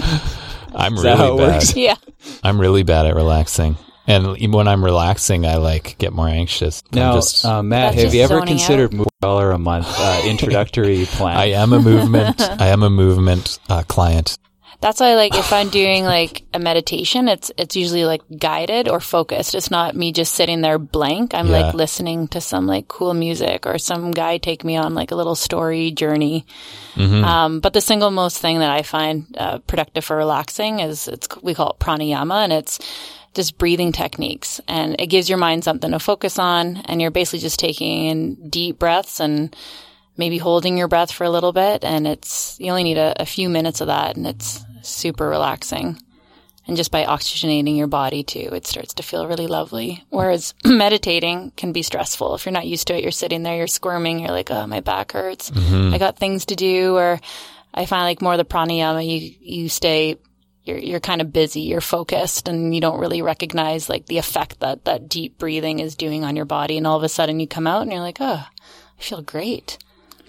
[0.74, 1.54] I'm that really bad.
[1.54, 1.76] works?
[1.76, 1.96] yeah.
[2.44, 3.78] I'm really bad at relaxing.
[4.08, 6.84] And even when I'm relaxing, I like get more anxious.
[6.92, 10.22] I'm Now, just- uh, Matt, have you ever considered moving a dollar a month uh,
[10.26, 11.38] introductory plan?
[11.38, 12.40] I am a movement.
[12.42, 14.38] I am a movement uh, client.
[14.82, 19.00] That's why, like, if I'm doing like a meditation, it's it's usually like guided or
[19.00, 19.56] focused.
[19.56, 21.34] It's not me just sitting there blank.
[21.34, 21.62] I'm Yeah.
[21.62, 25.16] like listening to some like cool music or some guy take me on like a
[25.16, 26.46] little story journey.
[26.98, 31.28] Um, but the single most thing that I find uh, productive for relaxing is it's
[31.42, 32.80] we call it pranayama, and it's
[33.34, 37.40] just breathing techniques, and it gives your mind something to focus on, and you're basically
[37.40, 39.54] just taking in deep breaths and
[40.18, 43.26] maybe holding your breath for a little bit and it's you only need a, a
[43.26, 46.00] few minutes of that and it's super relaxing
[46.68, 51.52] and just by oxygenating your body too it starts to feel really lovely whereas meditating
[51.56, 54.30] can be stressful if you're not used to it you're sitting there you're squirming you're
[54.30, 55.94] like oh my back hurts mm-hmm.
[55.94, 57.20] i got things to do or
[57.74, 60.18] i find like more the pranayama you you stay
[60.66, 64.60] you're, you're kind of busy, you're focused and you don't really recognize like the effect
[64.60, 66.78] that that deep breathing is doing on your body.
[66.78, 69.78] And all of a sudden you come out and you're like, oh, I feel great.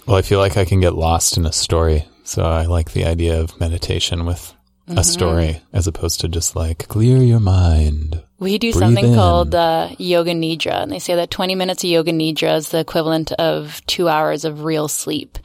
[0.07, 2.07] Well, I feel like I can get lost in a story.
[2.27, 4.53] So I like the idea of meditation with
[4.89, 4.99] Mm-hmm.
[4.99, 8.23] a story as opposed to just like clear your mind.
[8.39, 9.15] We do something in.
[9.17, 12.79] called uh, yoga nidra, and they say that 20 minutes of yoga nidra is the
[12.79, 15.39] equivalent of two hours of real sleep.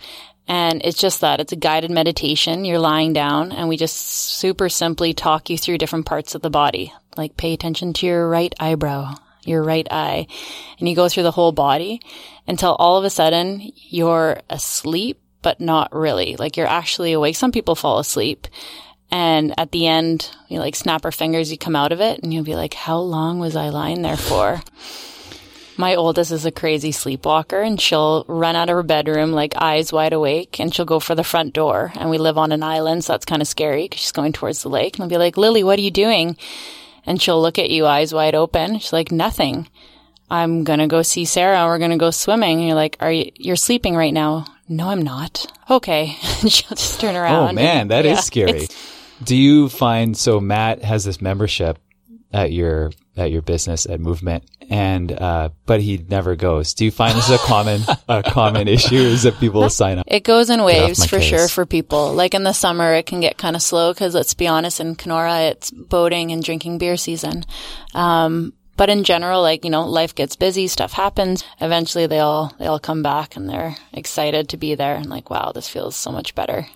[0.48, 2.65] And it's just that it's a guided meditation.
[2.65, 6.52] You're lying down, and we just super simply talk you through different parts of the
[6.52, 6.94] body.
[7.17, 10.28] Like pay attention to your right eyebrow, your right eye,
[10.78, 12.00] and you go through the whole body
[12.48, 16.36] until all of a sudden you're asleep, but not really.
[16.36, 17.36] Like you're actually awake.
[17.36, 18.47] Some people fall asleep.
[19.12, 22.34] And at the end, you like snap our fingers, you come out of it, and
[22.34, 24.62] you'll be like, how long was I lying there for?
[25.77, 29.91] My oldest is a crazy sleepwalker, and she'll run out of her bedroom, like eyes
[29.91, 31.91] wide awake, and she'll go for the front door.
[31.95, 34.62] And we live on an island, so that's kind of scary because she's going towards
[34.62, 34.95] the lake.
[34.95, 36.38] And I'll be like, Lily, what are you doing?
[37.06, 38.80] And she'll look at you, eyes wide open.
[38.80, 39.67] She's like, nothing.
[40.30, 41.65] I'm gonna go see Sarah.
[41.65, 42.60] We're gonna go swimming.
[42.60, 43.32] And you're like, are you?
[43.36, 44.45] You're sleeping right now?
[44.67, 45.45] No, I'm not.
[45.69, 46.15] Okay.
[46.47, 47.50] She'll just turn around.
[47.50, 48.67] Oh man, that is Yeah, scary.
[49.24, 51.78] Do you find so Matt has this membership
[52.34, 56.74] at your at your business at Movement, and uh, but he never goes.
[56.74, 58.95] Do you find this is a common a common issue?
[58.95, 60.06] Is that people sign up?
[60.08, 61.26] It goes in waves for case.
[61.28, 62.13] sure for people.
[62.13, 64.95] Like in the summer, it can get kind of slow because let's be honest, in
[64.95, 67.43] Kenora, it's boating and drinking beer season.
[67.93, 71.43] Um, but in general, like, you know, life gets busy, stuff happens.
[71.60, 75.29] Eventually they all, they all come back and they're excited to be there and like,
[75.29, 76.67] wow, this feels so much better.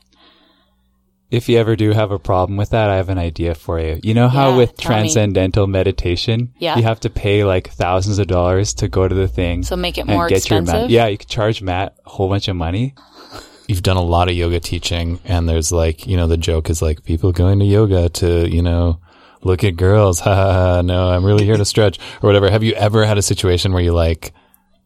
[1.32, 4.00] If you ever do have a problem with that, I have an idea for you.
[4.04, 4.96] You know how Yeah, with tell me.
[5.02, 6.78] transcendental meditation, Yeah.
[6.78, 9.64] you have to pay like thousands of dollars to go to the thing.
[9.64, 10.92] So make it more get your expensive.
[10.92, 12.94] Yeah, you could charge Matt a whole bunch of money.
[13.68, 16.84] You've done a lot of yoga teaching and there's like, you know, the joke is
[16.84, 19.00] like people going to yoga to, you know,
[19.46, 20.20] look at girls.
[20.26, 20.82] Ha ha ha.
[20.82, 22.50] No, I'm really here to stretch or whatever.
[22.50, 24.34] Have you ever had a situation where you like,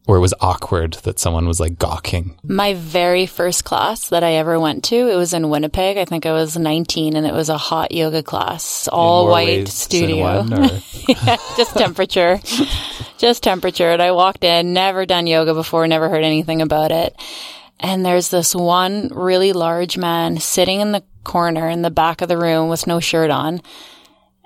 [0.04, 2.38] where it was awkward that someone was like gawking?
[2.42, 5.96] My very first class that I ever went to, it was in Winnipeg.
[5.96, 10.42] I think I was 19 and it was a hot yoga class, all white studio.
[11.08, 12.38] yeah, just temperature.
[13.18, 13.90] just temperature.
[13.90, 17.16] And I walked in, never done yoga before, never heard anything about it.
[17.78, 22.28] And there's this one really large man sitting in the corner in the back of
[22.28, 23.62] the room with no shirt on.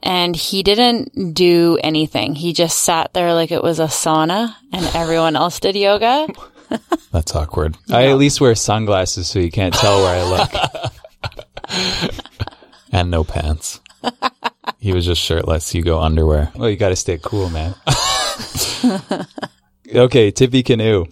[0.05, 2.35] And he didn't do anything.
[2.35, 6.29] He just sat there like it was a sauna and everyone else did yoga.
[7.11, 7.77] That's awkward.
[7.91, 12.13] I at least wear sunglasses so you can't tell where I look.
[12.95, 13.81] And no pants.
[14.79, 15.75] he was just shirtless.
[15.75, 16.53] You go underwear.
[16.55, 17.75] well, you got to stay cool, man.
[19.93, 21.07] okay, Tippy Canoe.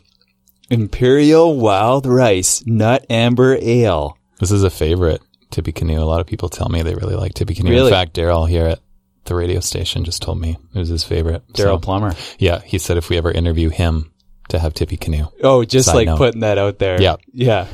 [0.70, 4.16] Imperial Wild Rice Nut Amber Ale.
[4.38, 6.00] This is a favorite, Tippy Canoe.
[6.00, 7.70] A lot of people tell me they really like Tippy Canoe.
[7.70, 7.86] Really?
[7.88, 8.80] In fact, Daryl here at
[9.24, 11.46] the radio station just told me it was his favorite.
[11.52, 12.12] Daryl So, Plummer.
[12.38, 14.10] Yeah, he said if we ever interview him
[14.48, 15.26] to have Tippy Canoe.
[15.42, 16.18] Oh, just Side like note.
[16.18, 17.00] putting that out there.
[17.00, 17.16] Yeah.
[17.32, 17.68] Yeah.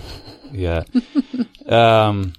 [0.53, 0.83] Yeah.
[1.67, 2.35] um,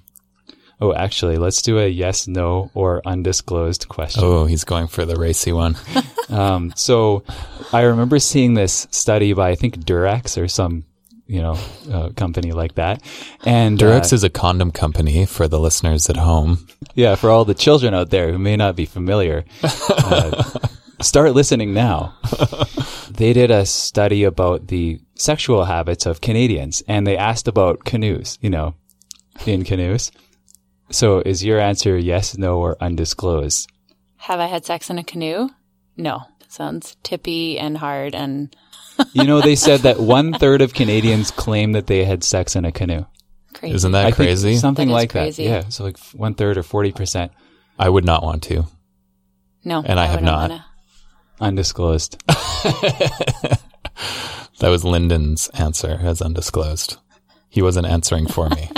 [0.80, 4.22] oh, actually, let's do a yes, no, or undisclosed question.
[4.24, 5.76] Oh, he's going for the racy one.
[6.30, 7.24] Um, so
[7.72, 10.84] I remember seeing this study by, I think, Durex or some,
[11.30, 11.56] you know,
[11.92, 13.00] uh, company like that.
[13.44, 16.66] And Durex uh, is a condom company for the listeners at home.
[16.96, 20.42] yeah, for all the children out there who may not be familiar, uh,
[21.00, 22.16] start listening now.
[23.10, 28.36] they did a study about the sexual habits of Canadians and they asked about canoes,
[28.42, 28.74] you know,
[29.46, 30.10] in canoes.
[30.90, 33.70] So is your answer yes, no, or undisclosed?
[34.16, 35.50] Have I had sex in a canoe?
[35.96, 36.22] No.
[36.48, 38.56] Sounds tippy and hard and
[39.12, 42.64] You know, they said that one third of Canadians claim that they had sex in
[42.64, 43.04] a canoe.
[43.54, 43.74] crazy.
[43.74, 44.56] Isn't that I crazy?
[44.56, 45.44] something That is like crazy.
[45.46, 45.50] that.
[45.64, 45.68] Yeah.
[45.68, 47.30] So like one third or 40%.
[47.78, 48.66] I would not want to.
[49.64, 50.66] no, and I have wouldn't wanna.
[51.40, 52.22] Undisclosed.
[54.60, 56.98] That was Lyndon's answer as undisclosed.
[57.48, 58.70] He wasn't answering for me.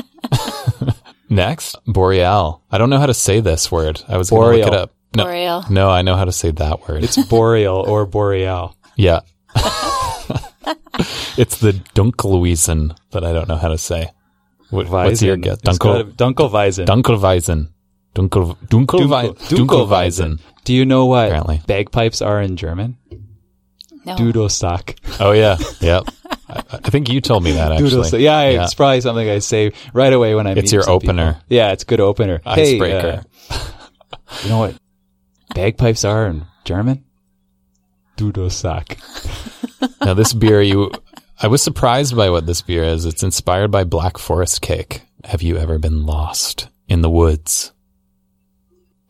[1.28, 2.62] Next, Boreal.
[2.70, 4.00] I don't know how to say this word.
[4.08, 4.94] I was going to look it up.
[5.16, 5.64] No, Boreal.
[5.70, 7.02] no, I know how to say that word.
[7.02, 8.76] It's boreal or boreal.
[8.96, 9.20] yeah.
[11.38, 14.10] it's the Dunkelweizen that I don't know how to say.
[14.70, 15.42] What, what's your Weizen.
[15.42, 15.58] guess?
[15.58, 16.86] Dunkel, got a- Dunkelweizen.
[16.86, 17.68] Dunkelweisen.
[18.14, 20.40] Dunkel, Dunkelwei- Dunkelweisen.
[20.64, 21.60] Do you know what Apparently.
[21.66, 22.96] bagpipes are in German?
[24.04, 24.16] No.
[24.16, 24.98] Dudelsack.
[25.20, 26.04] Oh yeah, yep.
[26.48, 27.90] I, I think you told me that actually.
[27.90, 28.20] Dudelsack.
[28.20, 31.20] Yeah, it's probably something I say right away when I It's meet your some people.
[31.20, 31.40] opener.
[31.48, 32.40] Yeah, it's a good opener.
[32.44, 33.24] Hey, Icebreaker.
[33.50, 33.58] uh,
[34.42, 34.74] you know what
[35.54, 37.04] bagpipes are in German?
[38.22, 38.98] Dudelsack.
[40.04, 40.90] Now this beer, you,
[41.40, 43.04] I was surprised by what this beer is.
[43.04, 45.02] It's inspired by Black Forest cake.
[45.24, 47.72] Have you ever been lost in the woods?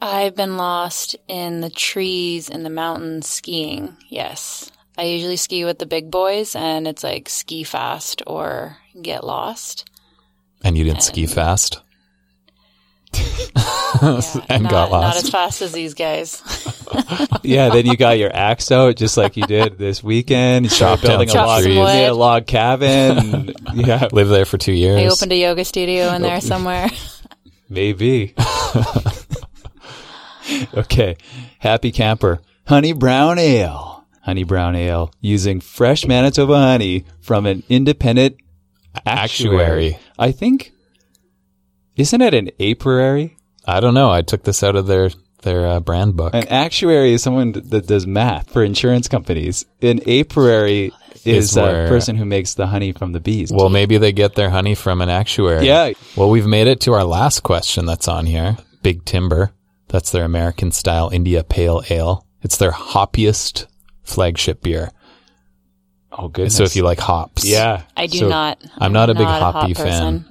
[0.01, 3.97] I've been lost in the trees in the mountains skiing.
[4.09, 4.71] Yes.
[4.97, 9.89] I usually ski with the big boys and it's like ski fast or get lost.
[10.65, 11.81] And you didn't ski fast
[14.03, 15.15] Yeah, and not, got lost.
[15.15, 16.43] Not as fast as these guys.
[17.45, 20.67] Yeah, then you got your axe out just like you did this weekend.
[20.67, 21.75] You started down building a log, trees.
[21.75, 23.53] you a log cabin.
[23.75, 25.01] yeah, Lived there for two years.
[25.01, 26.89] I opened a yoga studio in there somewhere.
[27.69, 28.35] maybe.
[30.75, 31.17] okay,
[31.59, 38.37] happy camper, honey brown ale, honey brown ale using fresh Manitoba honey from an independent
[39.07, 39.57] actuary.
[39.57, 39.99] Actuary.
[40.19, 40.72] I think,
[41.97, 43.37] isn't it an apiary?
[43.67, 44.11] I don't know.
[44.11, 45.11] I took this out of their
[45.43, 46.35] their uh, brand book.
[46.35, 49.65] An actuary is someone that does math for insurance companies.
[49.81, 50.93] An apiary
[51.25, 53.53] is Is a person who makes the honey from the bees.
[53.53, 55.67] Well, maybe they get their honey from an actuary.
[55.67, 55.93] Yeah.
[56.17, 58.57] Well, we've made it to our last question that's on here.
[58.83, 59.53] Big Timber.
[59.89, 62.27] That's their American style India Pale Ale.
[62.43, 63.67] It's their hoppiest
[64.03, 64.91] flagship beer.
[66.13, 66.57] oh goodness.
[66.57, 67.45] So if you like hops.
[67.45, 68.61] yeah, I do So- not.
[68.79, 70.25] I'm not a big hop hoppy fan.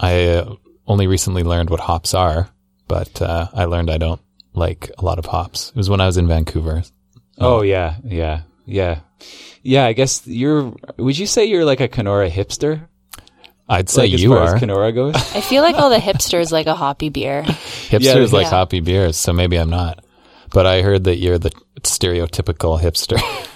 [0.00, 0.54] I uh,
[0.88, 2.48] only recently learned what hops are,
[2.88, 4.20] but uh, I learned I don't
[4.54, 5.68] like a lot of hops.
[5.70, 6.82] It was when I was in Vancouver.
[7.38, 9.00] Oh yeah, yeah, yeah,
[9.62, 9.84] yeah.
[9.86, 10.74] I guess you're.
[10.96, 12.88] Would you say you're like a Kenora hipster?
[13.68, 14.54] I'd say like as you far are.
[14.54, 15.14] as Kenora goes.
[15.36, 17.42] I feel like all the hipsters like a hoppy beer.
[17.90, 18.50] Hipsters like Yeah.
[18.50, 20.02] hoppy beers, so maybe I'm not.
[20.54, 21.50] But I heard that you're the
[21.82, 23.20] stereotypical hipster.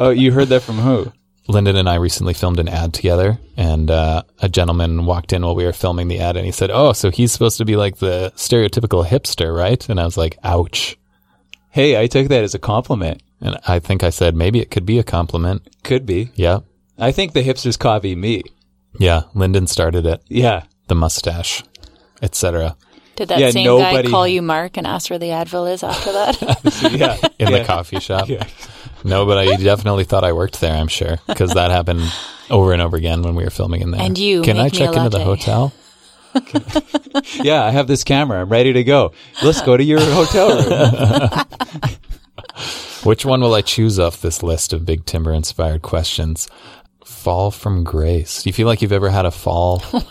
[0.00, 1.12] Oh, you heard that from who?
[1.48, 5.54] Lyndon and I recently filmed an ad together, and uh, a gentleman walked in while
[5.56, 7.98] we were filming the ad, and he said, "Oh, so he's supposed to be like
[7.98, 10.96] the stereotypical hipster, right?" And I was like, "Ouch!"
[11.70, 13.22] Hey, I took that as a compliment.
[13.40, 15.66] And I think I said maybe it could be a compliment.
[15.82, 16.30] Could be.
[16.36, 16.60] Yeah,
[16.96, 18.44] I think the hipsters copy me.
[19.00, 19.22] yeah.
[19.34, 20.62] Lyndon started it, Yeah.
[20.86, 21.64] the mustache,
[22.22, 22.76] etc.
[23.16, 25.82] Did that Yeah, same nobody- guy call you Mark and ask where the Advil is
[25.82, 26.92] after that?
[26.92, 27.16] Yeah.
[27.40, 27.58] In Yeah.
[27.58, 28.28] the coffee shop.
[28.28, 28.46] Yeah.
[29.04, 30.74] No, but I definitely thought I worked there.
[30.74, 32.02] I'm sure because that happened
[32.50, 34.00] over and over again when we were filming in there.
[34.02, 35.72] And you, can I make me a check into the hotel?
[37.42, 38.40] Yeah, I have this camera.
[38.40, 39.12] I'm ready to go.
[39.42, 41.90] Let's go to your hotel room.
[43.04, 46.48] Which one will I choose off this list of Big Timber inspired questions?
[47.04, 48.42] Fall from grace.
[48.42, 50.02] Do you feel like you've ever had a fall oh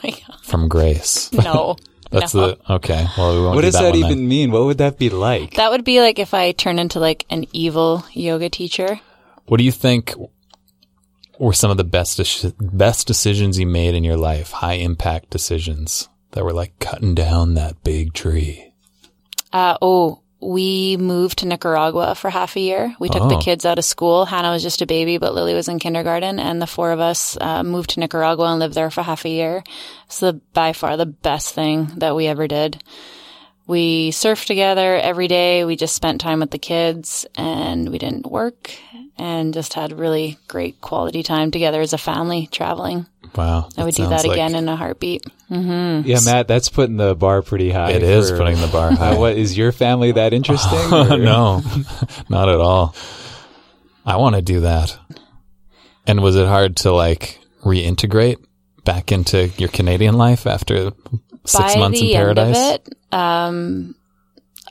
[0.43, 1.31] from grace?
[1.33, 1.75] No.
[2.11, 2.51] That's no.
[2.55, 3.07] the okay.
[3.17, 4.27] Well, we won't What do does that, that one even then.
[4.27, 4.51] mean?
[4.51, 5.55] What would that be like?
[5.55, 8.99] That would be like if I turn into like an evil yoga teacher.
[9.45, 10.13] What do you think
[11.39, 14.51] were some of the best deci- best decisions you made in your life?
[14.51, 18.73] High impact decisions that were like cutting down that big tree.
[19.51, 22.95] Uh, oh, we moved to Nicaragua for half a year.
[22.99, 23.39] We took the Oh.
[23.41, 24.25] kids out of school.
[24.25, 27.37] Hannah was just a baby, but Lily was in kindergarten, and the four of us
[27.39, 29.63] uh, moved to Nicaragua and lived there for half a year.
[30.07, 32.83] It's the by far the best thing that we ever did.
[33.67, 35.63] We surfed together every day.
[35.63, 38.71] We just spent time with the kids, and we didn't work,
[39.17, 43.05] and just had really great quality time together as a family traveling.
[43.35, 45.23] Wow, I would do sounds that like- again in a heartbeat.
[45.49, 47.91] Yeah, Matt, that's putting the bar pretty high.
[47.91, 49.17] It is for- putting the bar high.
[49.17, 50.79] What is your family that interesting?
[50.93, 51.61] or- no,
[52.29, 52.95] not at all.
[54.05, 54.97] I want to do that.
[56.07, 58.37] And was it hard to like reintegrate
[58.83, 60.91] back into your Canadian life after
[61.45, 62.57] six By months the in paradise?
[62.57, 63.95] end of it, um,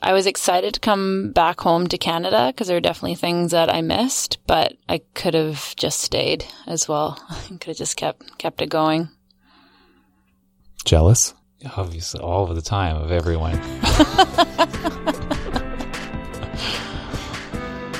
[0.03, 3.71] I was excited to come back home to Canada because there are definitely things that
[3.71, 7.23] I missed, but I could have just stayed as well.
[7.29, 9.09] I could have just kept kept it going.
[10.85, 11.35] Jealous?
[11.77, 13.61] Obviously, all of the time of everyone.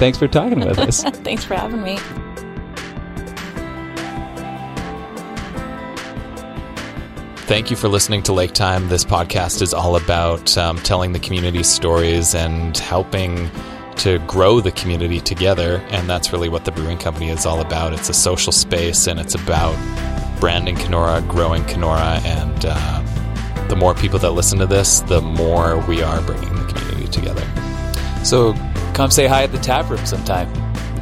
[0.02, 1.04] Thanks for talking with us.
[1.24, 2.00] Thanks for having me.
[7.52, 8.88] Thank you for listening to Lake Time.
[8.88, 13.52] This podcast is all about um, telling the community stories and helping
[13.98, 15.86] to grow the community together.
[15.90, 17.92] And that's really what the brewing company is all about.
[17.92, 19.76] It's a social space and it's about
[20.40, 25.78] branding Kenora, growing Kenora, and uh, the more people that listen to this, the more
[25.88, 27.46] we are bringing the community together.
[28.24, 28.54] So
[28.94, 30.50] come say hi at the tap room sometime.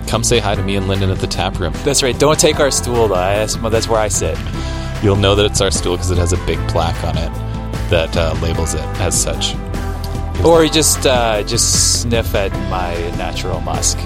[0.08, 1.74] Come say hi to me and Lyndon at the tap room.
[1.86, 2.20] That's right.
[2.20, 3.14] Don't take our stool though.
[3.14, 4.36] That's, that's where I sit.
[5.04, 7.32] You'll know that it's our stool because it has a big plaque on it
[7.90, 9.56] that uh, labels it as such.
[10.46, 13.98] Or you just uh, just sniff at my natural musk.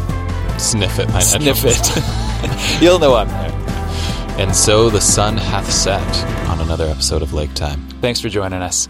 [0.60, 1.10] Sniff it.
[1.10, 2.82] My Sniff natural- it.
[2.82, 3.52] You'll know I'm there.
[4.40, 6.02] And so the sun hath set
[6.50, 7.88] on another episode of Lake Time.
[8.02, 8.88] Thanks for joining us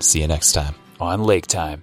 [0.00, 0.74] See you next time.
[1.00, 1.82] on Lake Time.